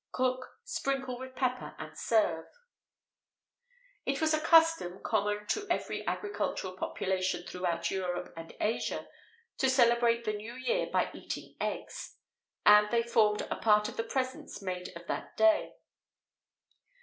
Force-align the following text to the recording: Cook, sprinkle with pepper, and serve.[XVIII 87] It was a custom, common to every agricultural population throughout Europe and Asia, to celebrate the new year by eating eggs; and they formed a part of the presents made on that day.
Cook, 0.11 0.57
sprinkle 0.63 1.19
with 1.19 1.35
pepper, 1.35 1.75
and 1.77 1.95
serve.[XVIII 1.95 2.49
87] 4.07 4.11
It 4.11 4.19
was 4.19 4.33
a 4.33 4.39
custom, 4.39 4.99
common 5.03 5.45
to 5.49 5.67
every 5.69 6.03
agricultural 6.07 6.73
population 6.75 7.43
throughout 7.45 7.91
Europe 7.91 8.33
and 8.35 8.51
Asia, 8.59 9.07
to 9.59 9.69
celebrate 9.69 10.25
the 10.25 10.33
new 10.33 10.55
year 10.55 10.87
by 10.87 11.11
eating 11.13 11.55
eggs; 11.61 12.15
and 12.65 12.89
they 12.89 13.03
formed 13.03 13.41
a 13.41 13.55
part 13.57 13.89
of 13.89 13.97
the 13.97 14.03
presents 14.03 14.59
made 14.59 14.89
on 14.97 15.03
that 15.07 15.37
day. 15.37 15.75